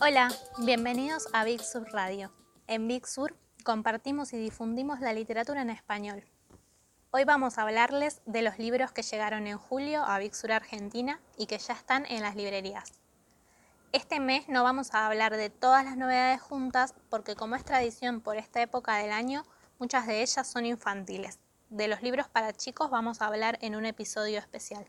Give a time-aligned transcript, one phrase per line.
[0.00, 2.32] Hola, bienvenidos a Big Sur Radio.
[2.68, 6.24] En Big Sur compartimos y difundimos la literatura en español.
[7.10, 11.20] Hoy vamos a hablarles de los libros que llegaron en julio a Big Sur Argentina
[11.36, 12.92] y que ya están en las librerías.
[13.90, 18.20] Este mes no vamos a hablar de todas las novedades juntas porque como es tradición
[18.20, 19.42] por esta época del año,
[19.80, 21.40] muchas de ellas son infantiles.
[21.70, 24.88] De los libros para chicos vamos a hablar en un episodio especial.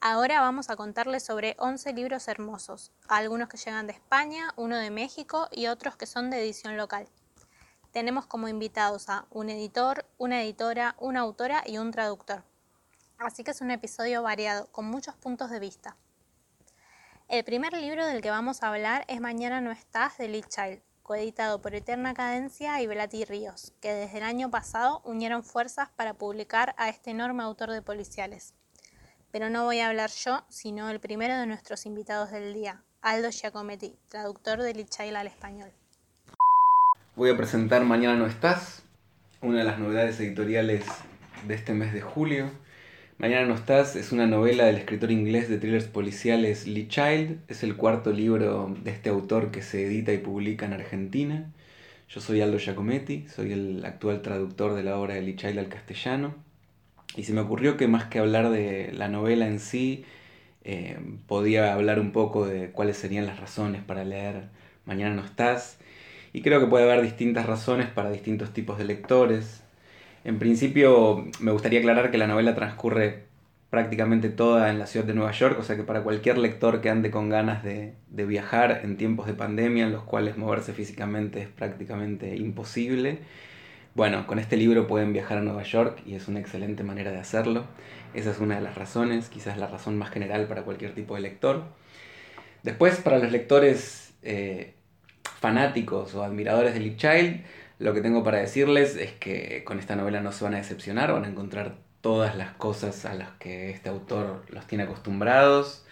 [0.00, 4.90] Ahora vamos a contarles sobre 11 libros hermosos, algunos que llegan de España, uno de
[4.90, 7.08] México y otros que son de edición local.
[7.90, 12.44] Tenemos como invitados a un editor, una editora, una autora y un traductor.
[13.18, 15.96] Así que es un episodio variado, con muchos puntos de vista.
[17.26, 20.80] El primer libro del que vamos a hablar es Mañana no estás de Lee Child,
[21.02, 26.14] coeditado por Eterna Cadencia y Belati Ríos, que desde el año pasado unieron fuerzas para
[26.14, 28.54] publicar a este enorme autor de policiales
[29.30, 33.30] pero no voy a hablar yo, sino el primero de nuestros invitados del día, Aldo
[33.30, 35.70] Giacometti, traductor de Lichaila al español.
[37.16, 38.82] Voy a presentar Mañana no estás,
[39.40, 40.84] una de las novedades editoriales
[41.46, 42.50] de este mes de julio.
[43.18, 47.40] Mañana no estás es una novela del escritor inglés de thrillers policiales Lee Child.
[47.48, 51.52] Es el cuarto libro de este autor que se edita y publica en Argentina.
[52.08, 55.68] Yo soy Aldo Giacometti, soy el actual traductor de la obra de Lee Child al
[55.68, 56.47] castellano.
[57.16, 60.04] Y se me ocurrió que más que hablar de la novela en sí,
[60.64, 64.48] eh, podía hablar un poco de cuáles serían las razones para leer
[64.88, 65.78] Mañana no estás.
[66.32, 69.62] Y creo que puede haber distintas razones para distintos tipos de lectores.
[70.24, 73.24] En principio me gustaría aclarar que la novela transcurre
[73.68, 76.88] prácticamente toda en la ciudad de Nueva York, o sea que para cualquier lector que
[76.88, 81.42] ande con ganas de, de viajar en tiempos de pandemia en los cuales moverse físicamente
[81.42, 83.18] es prácticamente imposible,
[83.98, 87.18] bueno, con este libro pueden viajar a Nueva York y es una excelente manera de
[87.18, 87.64] hacerlo.
[88.14, 91.22] Esa es una de las razones, quizás la razón más general para cualquier tipo de
[91.22, 91.64] lector.
[92.62, 94.74] Después, para los lectores eh,
[95.40, 97.42] fanáticos o admiradores de Lee Child,
[97.80, 101.12] lo que tengo para decirles es que con esta novela no se van a decepcionar,
[101.12, 105.84] van a encontrar todas las cosas a las que este autor los tiene acostumbrados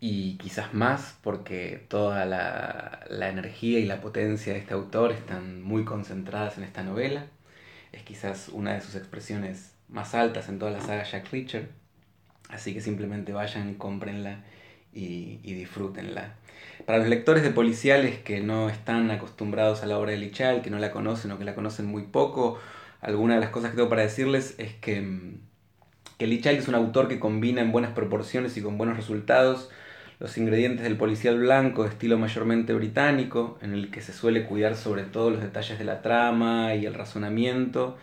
[0.00, 5.84] y quizás más porque toda la, energía y la potencia de este autor están muy
[5.84, 7.26] concentradas en esta novela.
[7.92, 11.70] Es quizás una de sus expresiones más altas en toda la saga Jack Reacher.
[12.50, 14.44] Así que simplemente vayan, cómprenla
[14.92, 16.34] y, y disfrútenla.
[16.84, 20.70] Para los lectores de policiales que no están acostumbrados a la obra de Lichal, que
[20.70, 22.58] no la conocen o que la conocen muy poco,
[23.00, 25.32] alguna de las cosas que tengo para decirles es que,
[26.18, 29.70] que Lichal es un autor que combina en buenas proporciones y con buenos resultados
[30.18, 34.76] los ingredientes del policial blanco de estilo mayormente británico, en el que se suele cuidar
[34.76, 37.98] sobre todo los detalles de la trama y el razonamiento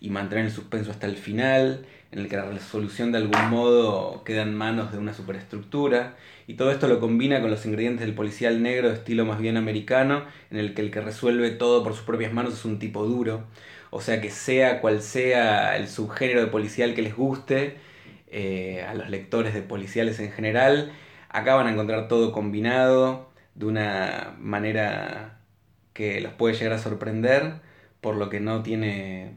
[0.00, 4.22] y mantener el suspenso hasta el final, en el que la resolución de algún modo
[4.24, 6.16] queda en manos de una superestructura,
[6.46, 9.56] y todo esto lo combina con los ingredientes del policial negro de estilo más bien
[9.56, 13.06] americano, en el que el que resuelve todo por sus propias manos es un tipo
[13.06, 13.44] duro,
[13.90, 17.76] o sea que sea cual sea el subgénero de policial que les guste,
[18.30, 20.92] eh, a los lectores de policiales en general,
[21.34, 25.40] Acá van a encontrar todo combinado de una manera
[25.92, 27.54] que los puede llegar a sorprender,
[28.00, 29.32] por lo que no tiene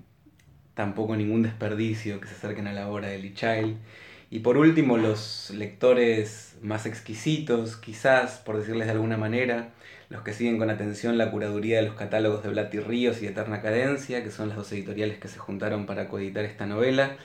[0.75, 3.78] tampoco ningún desperdicio que se acerquen a la obra de Lee Child.
[4.30, 9.69] Y por último, los lectores más exquisitos, quizás, por decirles de alguna manera,
[10.09, 13.63] los que siguen con atención la curaduría de los catálogos de Blatty Ríos y Eterna
[13.63, 17.18] Cadencia, que son las dos editoriales que se juntaron para coeditar esta novela.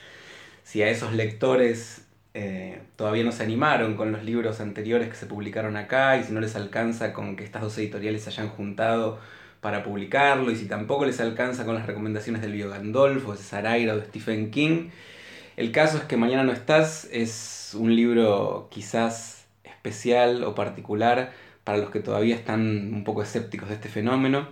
[0.62, 5.26] Si a esos lectores eh, todavía no se animaron con los libros anteriores que se
[5.26, 9.20] publicaron acá y si no les alcanza con que estas dos editoriales se hayan juntado
[9.60, 13.94] para publicarlo y si tampoco les alcanza con las recomendaciones del Bio Gandolfo, de Saraira
[13.94, 14.88] o de Stephen King.
[15.56, 21.32] El caso es que Mañana no estás es un libro quizás especial o particular
[21.64, 24.48] para los que todavía están un poco escépticos de este fenómeno,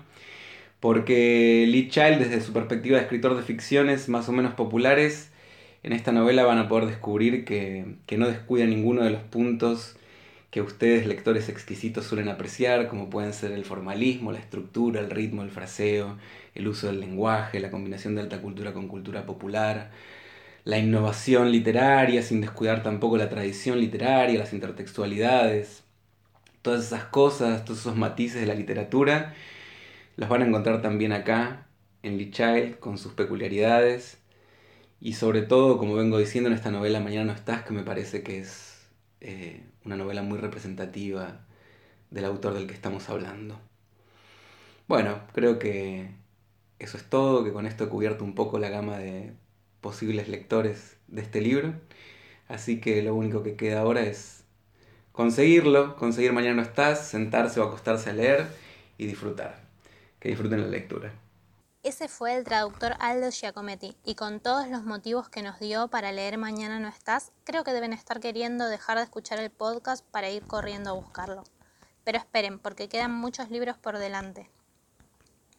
[0.81, 5.30] porque Lee Child desde su perspectiva de escritor de ficciones más o menos populares
[5.83, 9.97] en esta novela van a poder descubrir que, no descuida ninguno de los puntos
[10.51, 15.43] que ustedes, lectores exquisitos, suelen apreciar, como pueden ser el formalismo, la estructura, el ritmo,
[15.43, 16.19] el fraseo,
[16.55, 19.91] el uso del lenguaje, la combinación de alta cultura con cultura popular,
[20.65, 25.85] la innovación literaria, sin descuidar tampoco la tradición literaria, las intertextualidades.
[26.63, 29.35] Todas esas cosas, todos esos matices de la literatura,
[30.17, 31.67] los van a encontrar también acá,
[32.03, 34.20] en Lee Child, con sus peculiaridades
[35.01, 38.23] y sobre todo, como vengo diciendo en esta novela Mañana no estás, que me parece
[38.23, 38.89] que es
[39.21, 41.41] eh, una novela muy representativa
[42.11, 43.59] del autor del que estamos hablando.
[44.89, 46.11] Bueno, creo que
[46.79, 49.33] eso es todo, que con esto he cubierto un poco la gama de
[49.81, 51.75] posibles lectores de este libro.
[52.49, 54.45] Así que lo único que queda ahora es
[55.13, 58.47] conseguirlo, conseguir Mañana no estás, sentarse o acostarse a leer
[58.99, 59.63] y disfrutar.
[60.19, 61.13] Que disfruten la lectura.
[61.91, 66.13] Ese fue el traductor Aldo Giacometti, y con todos los motivos que nos dio para
[66.13, 70.31] leer Mañana no estás, creo que deben estar queriendo dejar de escuchar el podcast para
[70.31, 71.43] ir corriendo a buscarlo.
[72.05, 74.49] Pero esperen, porque quedan muchos libros por delante.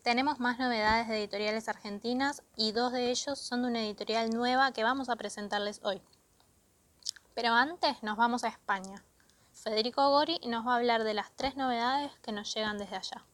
[0.04, 4.72] Tenemos más novedades de editoriales argentinas y dos de ellos son de una editorial nueva
[4.72, 6.02] que vamos a presentarles hoy.
[7.34, 9.04] Pero antes nos vamos a España.
[9.52, 13.26] Federico Gori nos va a hablar de las tres novedades que nos llegan desde allá.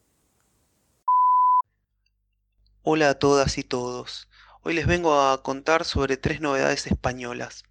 [2.84, 4.30] Hola a todas y todos.
[4.62, 7.64] Hoy les vengo a contar sobre tres novedades españolas.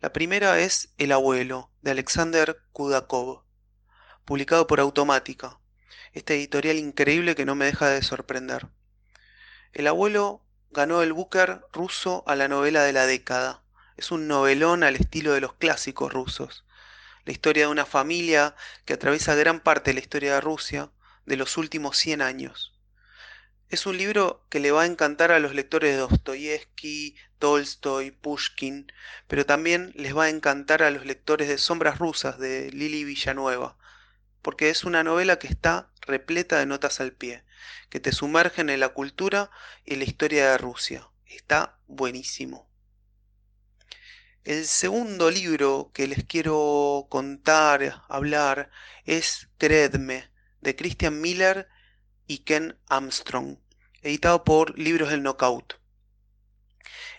[0.00, 3.42] La primera es El abuelo, de Alexander Kudakov,
[4.24, 5.58] publicado por Automática,
[6.14, 8.68] esta editorial increíble que no me deja de sorprender.
[9.74, 13.62] El abuelo ganó el Booker ruso a la novela de la década.
[13.98, 16.64] Es un novelón al estilo de los clásicos rusos.
[17.26, 18.56] La historia de una familia
[18.86, 20.90] que atraviesa gran parte de la historia de Rusia
[21.26, 22.77] de los últimos 100 años.
[23.68, 28.90] Es un libro que le va a encantar a los lectores de Dostoyevsky, Tolstoy, Pushkin,
[29.26, 33.76] pero también les va a encantar a los lectores de Sombras Rusas de Lili Villanueva,
[34.40, 37.44] porque es una novela que está repleta de notas al pie,
[37.90, 39.50] que te sumergen en la cultura
[39.84, 41.06] y la historia de Rusia.
[41.26, 42.66] Está buenísimo.
[44.44, 48.70] El segundo libro que les quiero contar, hablar,
[49.04, 50.30] es Creedme,
[50.62, 51.68] de Christian Miller
[52.28, 53.56] y Ken Armstrong,
[54.02, 55.80] editado por Libros del Knockout.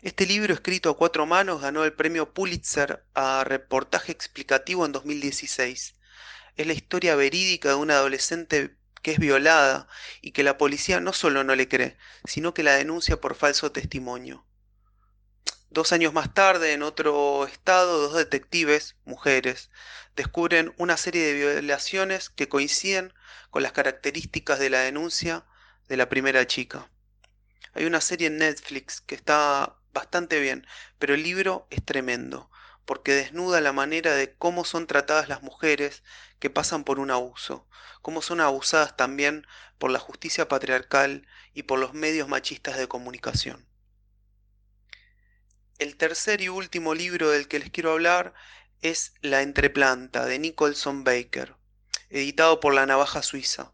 [0.02, 5.96] Este libro, escrito a cuatro manos, ganó el premio Pulitzer a reportaje explicativo en 2016.
[6.56, 9.88] Es la historia verídica de una adolescente que es violada
[10.22, 13.72] y que la policía no solo no le cree, sino que la denuncia por falso
[13.72, 14.46] testimonio.
[15.72, 19.70] Dos años más tarde, en otro estado, dos detectives, mujeres,
[20.16, 23.14] descubren una serie de violaciones que coinciden
[23.52, 25.46] con las características de la denuncia
[25.88, 26.90] de la primera chica.
[27.74, 30.66] Hay una serie en Netflix que está bastante bien,
[30.98, 32.50] pero el libro es tremendo,
[32.86, 36.02] porque desnuda la manera de cómo son tratadas las mujeres
[36.40, 37.68] que pasan por un abuso,
[38.02, 39.46] cómo son abusadas también
[39.78, 43.69] por la justicia patriarcal y por los medios machistas de comunicación.
[45.80, 48.34] El tercer y último libro del que les quiero hablar
[48.82, 51.56] es La entreplanta de Nicholson Baker,
[52.10, 53.72] editado por La Navaja Suiza.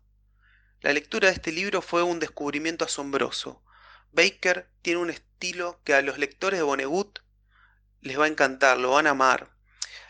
[0.81, 3.63] La lectura de este libro fue un descubrimiento asombroso.
[4.12, 7.22] Baker tiene un estilo que a los lectores de Vonnegut
[8.02, 9.58] les va a encantar, lo van a amar.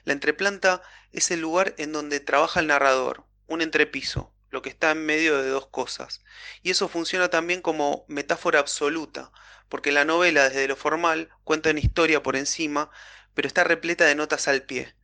[0.03, 0.81] La entreplanta
[1.13, 5.41] es el lugar en donde trabaja el narrador, un entrepiso, lo que está en medio
[5.41, 6.25] de dos cosas.
[6.61, 9.31] Y eso funciona también como metáfora absoluta,
[9.69, 12.89] porque la novela desde lo formal cuenta una historia por encima,
[13.33, 14.95] pero está repleta de notas al pie,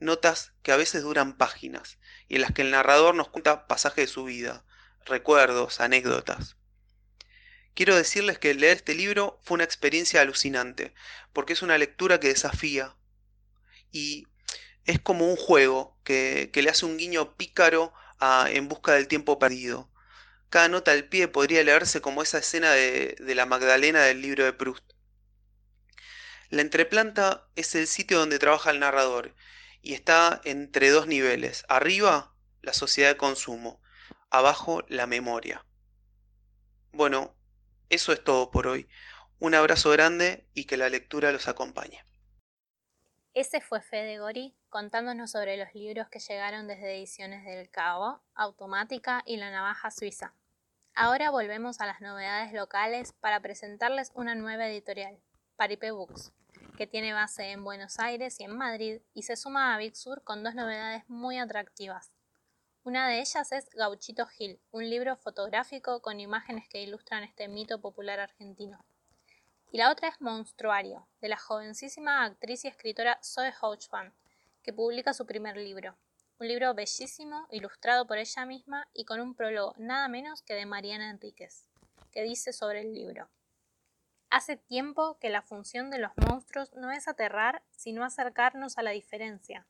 [0.00, 1.98] notas que a veces duran páginas,
[2.28, 4.64] y en las que el narrador nos cuenta pasajes de su vida,
[5.04, 6.56] recuerdos, anécdotas.
[7.74, 10.94] Quiero decirles que leer este libro fue una experiencia alucinante,
[11.32, 12.96] porque es una lectura que desafía
[13.92, 14.26] y
[14.84, 19.38] es como un juego que, le hace un guiño pícaro a En busca del tiempo
[19.38, 19.88] perdido.
[20.50, 24.44] Cada nota al pie podría leerse como esa escena de, de la Magdalena del libro
[24.44, 24.84] de Proust.
[26.50, 29.34] La entreplanta es el sitio donde trabaja el narrador
[29.82, 31.64] y está entre dos niveles.
[31.68, 33.82] Arriba, la sociedad de consumo.
[34.30, 35.64] Abajo, la memoria.
[36.92, 37.36] Bueno,
[37.90, 38.88] eso es todo por hoy.
[39.38, 42.02] Un abrazo grande y que la lectura los acompañe.
[43.38, 49.22] Ese fue Fede Gori contándonos sobre los libros que llegaron desde Ediciones del Cabo, Automática
[49.26, 50.34] y La Navaja Suiza.
[50.92, 55.20] Ahora volvemos a las novedades locales para presentarles una nueva editorial,
[55.54, 56.32] Paripe Books,
[56.76, 60.24] que tiene base en Buenos Aires y en Madrid y se suma a Big Sur
[60.24, 62.10] con dos novedades muy atractivas.
[62.82, 67.80] Una de ellas es Gauchito Gil, un libro fotográfico con imágenes que ilustran este mito
[67.80, 68.84] popular argentino.
[69.70, 74.14] Y la otra es Monstruario, de la jovencísima actriz y escritora Zoe Hochman,
[74.62, 75.94] que publica su primer libro.
[76.38, 80.64] Un libro bellísimo, ilustrado por ella misma y con un prólogo nada menos que de
[80.64, 81.68] Mariana Enríquez,
[82.12, 83.28] que dice sobre el libro.
[84.30, 88.92] Hace tiempo que la función de los monstruos no es aterrar, sino acercarnos a la
[88.92, 89.66] diferencia,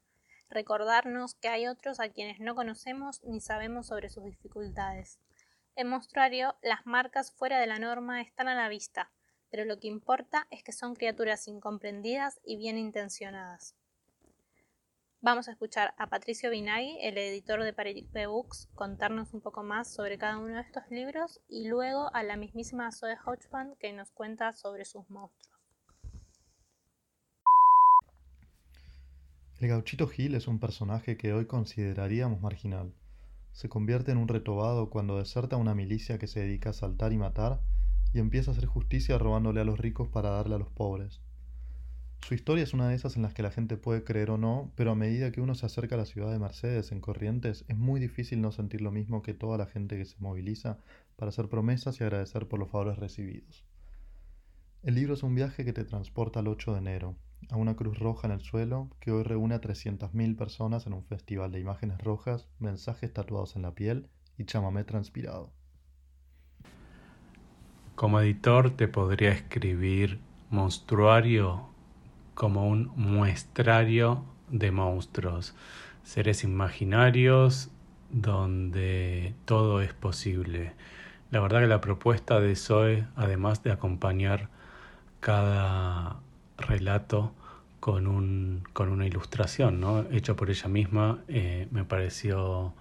[0.49, 5.19] recordarnos que hay otros a quienes no conocemos ni sabemos sobre sus dificultades.
[5.75, 9.11] En monstruario, las marcas fuera de la norma están a la vista,
[9.51, 13.75] pero lo que importa es que son criaturas incomprendidas y bien intencionadas.
[15.21, 19.93] Vamos a escuchar a Patricio Binagui, el editor de Paripe Books, contarnos un poco más
[19.93, 24.13] sobre cada uno de estos libros y luego a la mismísima Zoe Hodgman que nos
[24.13, 25.59] cuenta sobre sus monstruos.
[29.59, 32.95] El gauchito Gil es un personaje que hoy consideraríamos marginal.
[33.51, 37.19] Se convierte en un retobado cuando deserta una milicia que se dedica a saltar y
[37.19, 37.61] matar
[38.13, 41.21] y empieza a hacer justicia robándole a los ricos para darle a los pobres.
[42.27, 44.73] Su historia es una de esas en las que la gente puede creer o no,
[44.75, 47.77] pero a medida que uno se acerca a la ciudad de Mercedes en Corrientes, es
[47.77, 50.79] muy difícil no sentir lo mismo que toda la gente que se moviliza
[51.17, 53.65] para hacer promesas y agradecer por los favores recibidos.
[54.83, 57.17] El libro es un viaje que te transporta al 8 de enero,
[57.51, 61.05] a una cruz roja en el suelo que hoy reúne a 300.000 personas en un
[61.05, 65.53] festival de imágenes rojas, mensajes tatuados en la piel y chamamé transpirado.
[67.99, 71.69] Como editor te podría escribir monstruario
[72.37, 75.57] como un muestrario de monstruos,
[76.05, 77.73] seres imaginarios
[78.11, 80.75] donde todo es posible.
[81.33, 84.49] La verdad que la propuesta de Zoe, además de acompañar
[85.19, 86.21] cada
[86.57, 87.33] relato
[87.81, 90.05] con, un, con una ilustración, ¿no?
[90.13, 92.75] hecha por ella misma, eh, me pareció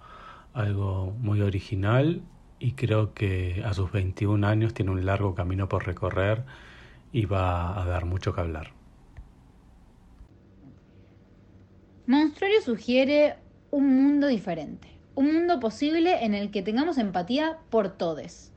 [0.54, 2.22] algo muy original
[2.60, 6.44] y creo que a sus 21 años tiene un largo camino por recorrer
[7.12, 8.72] y va a dar mucho que hablar.
[12.06, 13.36] Monstruario sugiere
[13.70, 18.50] un mundo diferente, un mundo posible en el que tengamos empatía por todos.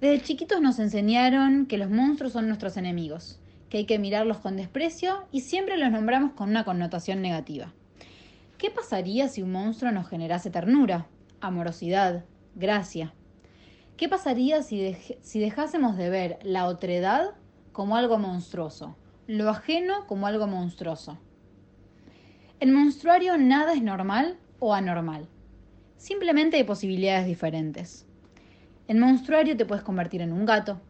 [0.00, 4.56] Desde chiquitos nos enseñaron que los monstruos son nuestros enemigos, que hay que mirarlos con
[4.56, 7.72] desprecio y siempre los nombramos con una connotación negativa.
[8.58, 11.06] ¿Qué pasaría si un monstruo nos generase ternura,
[11.40, 12.24] amorosidad,
[12.56, 13.14] gracia?
[13.96, 14.96] ¿Qué pasaría si,
[15.34, 17.36] dejásemos de ver la otredad
[17.70, 18.96] como algo monstruoso,
[19.28, 21.18] lo ajeno como algo monstruoso?
[22.58, 25.28] En monstruario nada es normal o anormal.
[25.96, 28.06] Simplemente hay posibilidades diferentes.
[28.88, 30.80] En monstruario te puedes convertir en un gato,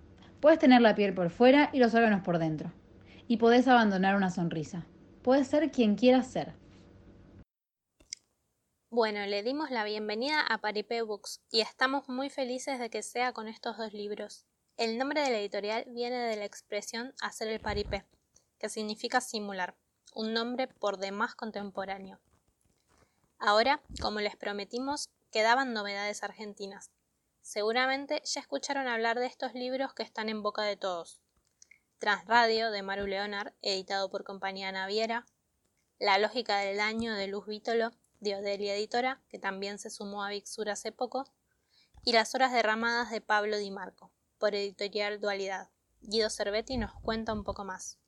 [0.41, 2.71] Puedes tener la piel por fuera y los órganos por dentro.
[3.27, 4.87] Y podés abandonar una sonrisa.
[5.23, 6.53] Puedes ser quien quieras ser.
[8.97, 13.35] Bueno, le dimos la bienvenida a Paripé Books y estamos muy felices de que sea
[13.35, 14.47] con estos dos libros.
[14.79, 18.07] El nombre de la editorial viene de la expresión hacer el paripé,
[18.59, 19.77] que significa simular,
[20.15, 22.21] un nombre por demás contemporáneo.
[23.39, 26.91] Ahora, como les prometimos, quedaban novedades argentinas.
[27.43, 31.21] Seguramente ya escucharon hablar de estos libros que están en boca de todos.
[31.99, 35.27] Transradio de Maru Leonard, editado por Compañía Naviera,
[35.99, 40.31] La lógica del daño de Luz Vítolo de Odelia Editora, que también se sumó a
[40.31, 41.25] Vixur hace poco,
[42.05, 45.69] y Las horas derramadas de Pablo Di Marco, por Editorial Dualidad.
[46.03, 47.99] Guido Cervetti nos cuenta un poco más.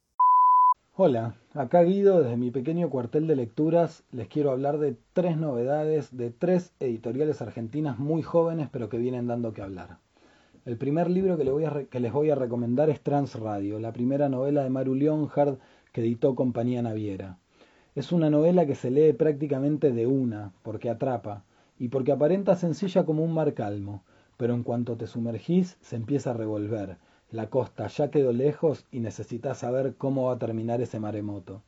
[0.95, 6.17] Hola, acá Guido, desde mi pequeño cuartel de lecturas, les quiero hablar de tres novedades
[6.17, 9.99] de tres editoriales argentinas muy jóvenes pero que vienen dando que hablar.
[10.65, 11.45] El primer libro que,
[12.01, 15.59] les voy a recomendar es Transradio, la primera novela de Maru Leonhard
[15.93, 17.39] que editó Compañía Naviera.
[17.95, 21.45] Es una novela que se lee prácticamente de una, porque atrapa,
[21.79, 24.03] y porque aparenta sencilla como un mar calmo,
[24.37, 26.99] pero en cuanto te sumergís se empieza a revolver,
[27.31, 31.61] la costa ya quedó lejos y necesitas saber cómo va a terminar ese maremoto.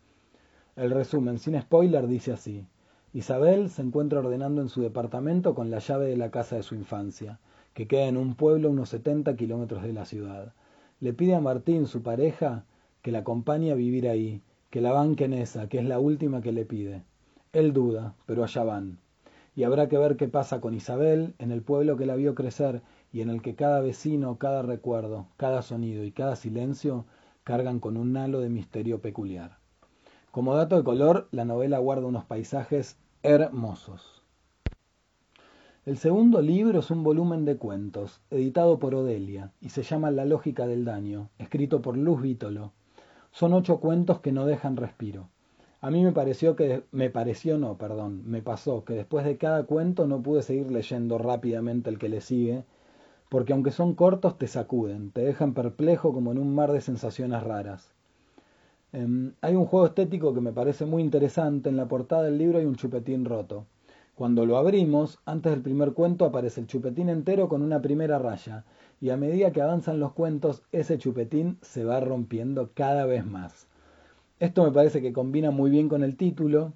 [0.74, 2.64] El resumen, sin spoiler, dice así.
[3.12, 6.74] Isabel se encuentra ordenando en su departamento con la llave de la casa de su
[6.74, 7.40] infancia,
[7.74, 10.54] que queda en un pueblo a unos 70 kilómetros de la ciudad.
[10.98, 12.64] Le pide a Martín, su pareja,
[13.02, 16.40] que la acompañe a vivir ahí, que la banque en esa, que es la última
[16.40, 17.02] que le pide.
[17.52, 18.98] Él duda, pero allá van.
[19.56, 22.82] Y habrá que ver qué pasa con Isabel, en el pueblo que la vio crecer
[23.12, 27.04] y en el que cada vecino, cada recuerdo, cada sonido y cada silencio
[27.42, 29.58] cargan con un halo de misterio peculiar.
[30.30, 34.22] Como dato de color, la novela guarda unos paisajes hermosos.
[35.84, 40.24] El segundo libro es un volumen de cuentos, editado por Odelia, y se llama La
[40.24, 42.72] lógica del daño, escrito por Luz Vítolo.
[43.32, 45.28] Son ocho cuentos que no dejan respiro.
[45.80, 49.64] A mí me pareció que, me pareció no, perdón, me pasó que después de cada
[49.64, 52.64] cuento no pude seguir leyendo rápidamente el que le sigue,
[53.30, 57.42] porque aunque son cortos te sacuden, te dejan perplejo como en un mar de sensaciones
[57.42, 57.94] raras.
[58.92, 62.58] Em, hay un juego estético que me parece muy interesante, en la portada del libro
[62.58, 63.64] hay un chupetín roto.
[64.20, 68.66] Cuando lo abrimos, antes del primer cuento aparece el chupetín entero con una primera raya,
[69.00, 73.66] y a medida que avanzan los cuentos, ese chupetín se va rompiendo cada vez más.
[74.38, 76.74] Esto me parece que combina muy bien con el título,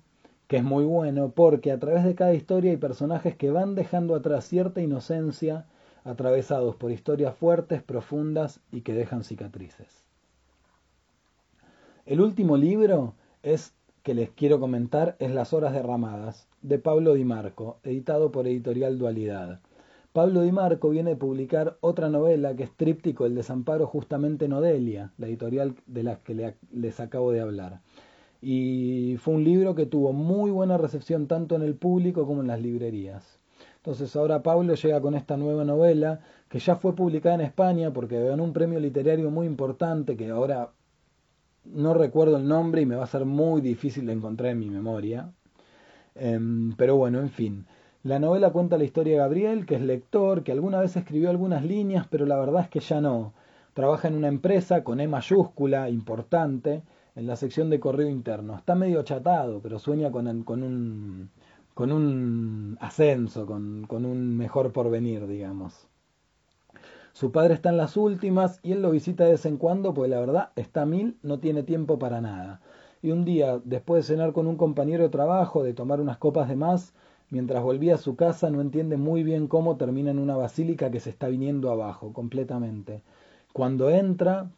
[0.48, 4.14] que es muy bueno, porque a través de cada historia hay personajes que van dejando
[4.14, 5.66] atrás cierta inocencia,
[6.02, 10.02] atravesados por historias fuertes, profundas y que dejan cicatrices.
[12.06, 17.26] El último libro es que les quiero comentar es Las Horas Derramadas, de Pablo Di
[17.26, 19.60] Marco, editado por Editorial Dualidad.
[20.14, 24.54] Pablo Di Marco viene a publicar otra novela que es Tríptico El Desamparo justamente en
[24.54, 27.80] Odelia, la editorial de la que les acabo de hablar.
[28.40, 32.48] y fue un libro que tuvo muy buena recepción tanto en el público como en
[32.48, 33.38] las librerías.
[33.76, 38.22] Entonces ahora Pablo llega con esta nueva novela que ya fue publicada en España porque
[38.22, 40.70] ganó un premio literario muy importante que ahora
[41.64, 44.70] no recuerdo el nombre y me va a ser muy difícil de encontrar en mi
[44.70, 45.30] memoria.
[46.14, 47.66] Em, pero bueno, en fin.
[48.02, 51.64] La novela cuenta la historia de Gabriel, que es lector, que alguna vez escribió algunas
[51.64, 53.32] líneas, pero la verdad es que ya no.
[53.74, 56.82] Trabaja en una empresa con E mayúscula, importante,
[57.16, 58.56] en la sección de correo interno.
[58.56, 61.30] Está medio achatado, pero sueña con, con, un,
[61.74, 65.88] con un ascenso, con, con un mejor porvenir, digamos.
[67.12, 70.10] Su padre está en las últimas y él lo visita de vez en cuando, pues
[70.10, 72.60] la verdad está mil, no tiene tiempo para nada.
[73.04, 76.48] Y un día, después de cenar con un compañero de trabajo, de tomar unas copas
[76.48, 76.94] de más,
[77.28, 81.00] mientras volvía a su casa, no entiende muy bien cómo termina en una basílica que
[81.00, 83.02] se está viniendo abajo completamente.
[83.52, 84.50] Cuando entra,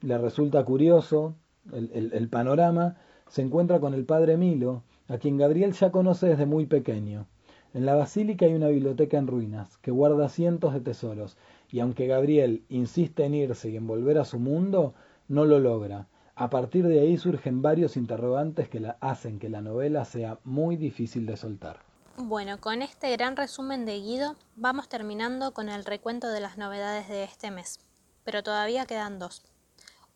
[0.00, 1.34] le resulta curioso
[1.72, 6.46] el, el panorama, se encuentra con el padre Milo, a quien Gabriel ya conoce desde
[6.46, 7.26] muy pequeño.
[7.74, 11.36] En la basílica hay una biblioteca en ruinas, que guarda cientos de tesoros,
[11.68, 14.94] y aunque Gabriel insiste en irse y en volver a su mundo,
[15.26, 16.06] no lo logra.
[16.40, 21.26] A partir de ahí surgen varios interrogantes que hacen que la novela sea muy difícil
[21.26, 21.80] de soltar.
[22.16, 27.08] Bueno, con este gran resumen de Guido, vamos terminando con el recuento de las novedades
[27.08, 27.78] de este mes.
[28.24, 29.42] Pero todavía quedan dos.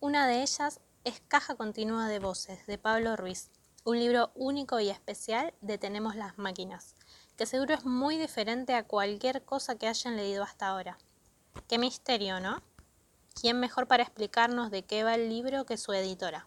[0.01, 3.51] Una de ellas es Caja Continua de Voces, de Pablo Ruiz,
[3.85, 6.95] un libro único y especial de Tenemos las Máquinas
[7.37, 10.99] que seguro es muy diferente a cualquier cosa que hayan leído hasta ahora.
[11.69, 12.63] Qué misterio, ¿no?
[13.41, 16.47] ¿Quién mejor para explicarnos de qué va el libro que su editora?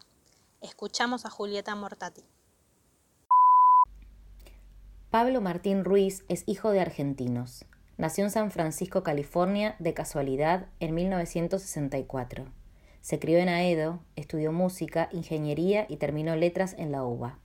[0.61, 2.23] Escuchamos a Julieta Mortati.
[5.09, 7.65] Pablo Martín Ruiz es hijo de argentinos.
[7.97, 12.45] Nació en San Francisco, California, de casualidad, en 1964.
[13.01, 17.37] Se crió en Aedo, estudió música, ingeniería y terminó letras en la UBA.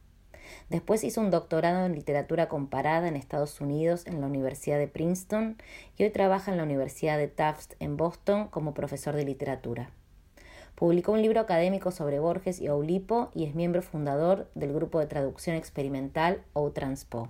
[0.68, 5.56] Después hizo un doctorado en literatura comparada en Estados Unidos en la Universidad de Princeton
[5.96, 9.90] y hoy trabaja en la Universidad de Tufts en Boston como profesor de literatura.
[10.74, 15.06] Publicó un libro académico sobre Borges y Oulipo y es miembro fundador del grupo de
[15.06, 17.28] traducción experimental O-Transpo.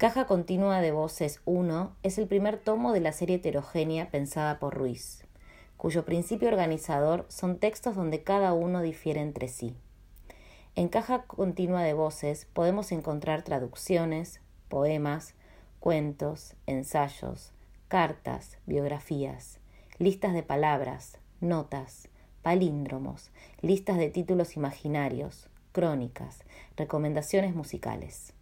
[0.00, 4.74] Caja Continua de Voces 1 es el primer tomo de la serie heterogénea pensada por
[4.74, 5.26] Ruiz,
[5.76, 9.76] cuyo principio organizador son textos donde cada uno difiere entre sí.
[10.76, 15.34] En caja continua de voces podemos encontrar traducciones, poemas,
[15.80, 17.52] cuentos, ensayos,
[17.88, 19.58] cartas, biografías,
[19.98, 22.08] listas de palabras, notas,
[22.42, 23.30] palíndromos,
[23.60, 26.44] listas de títulos imaginarios, crónicas,
[26.76, 28.32] recomendaciones musicales.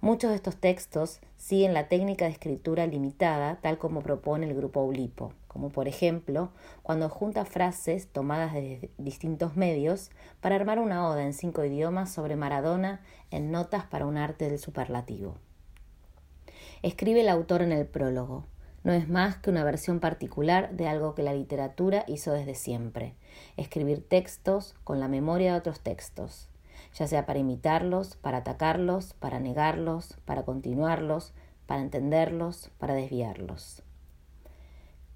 [0.00, 4.80] Muchos de estos textos siguen la técnica de escritura limitada tal como propone el grupo
[4.80, 6.52] Ulipo, como por ejemplo
[6.84, 12.36] cuando junta frases tomadas de distintos medios para armar una oda en cinco idiomas sobre
[12.36, 13.00] Maradona
[13.32, 15.34] en Notas para un arte del superlativo.
[16.82, 18.44] Escribe el autor en el prólogo.
[18.84, 23.16] No es más que una versión particular de algo que la literatura hizo desde siempre,
[23.56, 26.47] escribir textos con la memoria de otros textos,
[26.94, 31.32] ya sea para imitarlos, para atacarlos, para negarlos, para continuarlos,
[31.66, 33.82] para entenderlos, para desviarlos.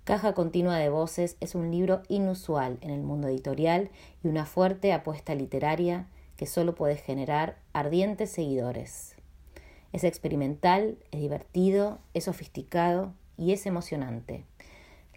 [0.05, 3.91] Caja Continua de Voces es un libro inusual en el mundo editorial
[4.25, 9.15] y una fuerte apuesta literaria que solo puede generar ardientes seguidores.
[9.93, 14.45] Es experimental, es divertido, es sofisticado y es emocionante.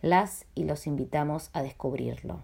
[0.02, 2.44] Las y los invitamos a descubrirlo.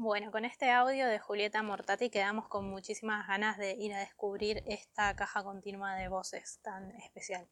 [0.00, 4.62] Bueno, con este audio de Julieta Mortati quedamos con muchísimas ganas de ir a descubrir
[4.64, 7.48] esta caja continua de voces tan especial.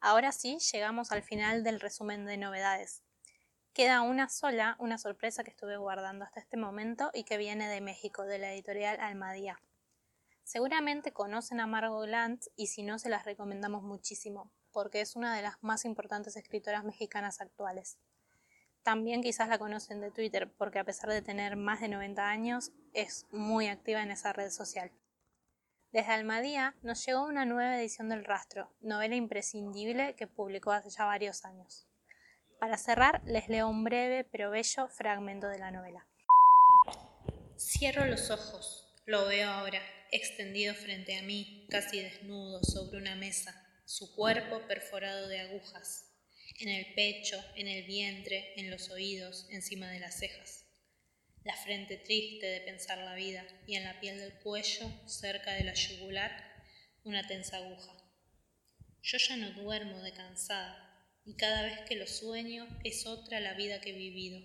[0.00, 3.02] Ahora sí, llegamos al final del resumen de novedades.
[3.74, 7.82] Queda una sola, una sorpresa que estuve guardando hasta este momento y que viene de
[7.82, 9.60] México, de la editorial Almadía.
[10.44, 15.36] Seguramente conocen a Margot Glantz y si no se las recomendamos muchísimo, porque es una
[15.36, 17.98] de las más importantes escritoras mexicanas actuales.
[18.82, 22.72] También quizás la conocen de Twitter porque a pesar de tener más de 90 años
[22.92, 24.90] es muy activa en esa red social.
[25.92, 31.04] Desde Almadía nos llegó una nueva edición del Rastro, novela imprescindible que publicó hace ya
[31.04, 31.86] varios años.
[32.58, 36.06] Para cerrar, les leo un breve pero bello fragmento de la novela.
[37.58, 43.54] Cierro los ojos, lo veo ahora, extendido frente a mí, casi desnudo sobre una mesa,
[43.84, 46.11] su cuerpo perforado de agujas,
[46.60, 50.66] en el pecho, en el vientre, en los oídos, encima de las cejas.
[51.44, 55.64] La frente triste de pensar la vida y en la piel del cuello, cerca de
[55.64, 56.30] la yugular,
[57.04, 57.92] una tensa aguja.
[59.02, 60.92] Yo ya no duermo de cansada
[61.24, 64.40] y cada vez que lo sueño es otra la vida que he vivido.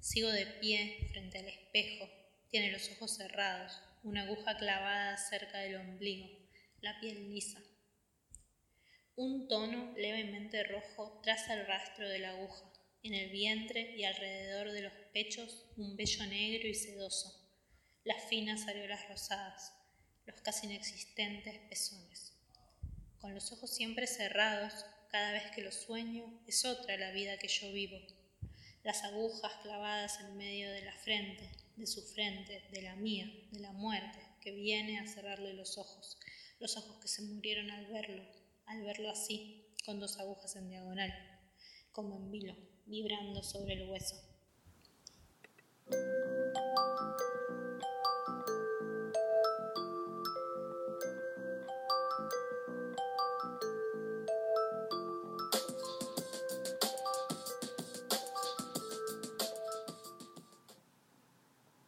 [0.00, 2.10] Sigo de pie frente al espejo.
[2.50, 6.28] Tiene los ojos cerrados, una aguja clavada cerca del ombligo,
[6.80, 7.62] la piel lisa.
[9.14, 12.72] Un tono levemente rojo traza el rastro de la aguja.
[13.02, 17.38] En el vientre y alrededor de los pechos un vello negro y sedoso.
[18.04, 19.74] Las finas areolas rosadas,
[20.24, 22.32] los casi inexistentes pezones.
[23.18, 27.48] Con los ojos siempre cerrados, cada vez que lo sueño, es otra la vida que
[27.48, 27.98] yo vivo.
[28.82, 33.60] Las agujas clavadas en medio de la frente, de su frente, de la mía, de
[33.60, 36.16] la muerte, que viene a cerrarle los ojos,
[36.60, 38.41] los ojos que se murieron al verlo,
[38.72, 41.12] al verlo así, con dos agujas en diagonal,
[41.92, 42.56] como en vilo,
[42.86, 44.16] vibrando sobre el hueso.